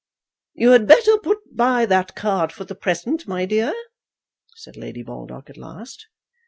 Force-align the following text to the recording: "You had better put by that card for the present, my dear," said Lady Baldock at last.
"You 0.55 0.71
had 0.71 0.87
better 0.87 1.15
put 1.19 1.55
by 1.55 1.85
that 1.85 2.15
card 2.15 2.51
for 2.51 2.63
the 2.65 2.73
present, 2.73 3.27
my 3.27 3.45
dear," 3.45 3.71
said 4.55 4.75
Lady 4.75 5.03
Baldock 5.03 5.47
at 5.47 5.57
last. 5.57 6.07